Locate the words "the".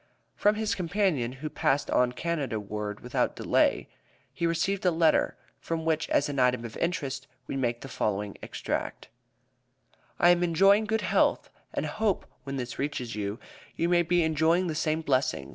7.81-7.87, 14.65-14.73